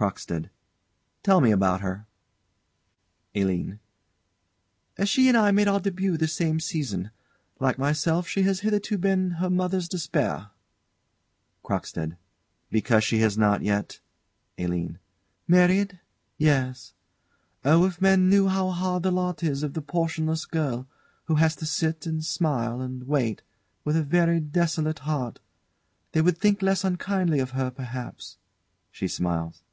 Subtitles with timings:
[0.00, 0.48] CROCKSTEAD.
[1.24, 2.06] Tell me about her.
[3.34, 3.80] ALINE.
[5.04, 7.10] She and I made our debut the same season.
[7.58, 10.50] Like myself she has hitherto been her mother's despair.
[11.64, 12.16] CROCKSTEAD.
[12.70, 13.98] Because she has not yet
[14.56, 15.00] ALINE.
[15.48, 15.98] Married
[16.36, 16.94] yes.
[17.64, 20.86] Oh, if men knew how hard the lot is of the portionless girl,
[21.24, 23.42] who has to sit, and smile, and wait,
[23.82, 25.40] with a very desolate heart
[26.12, 28.38] they would think less unkindly of her, perhaps
[28.94, 29.64] [_She smiles.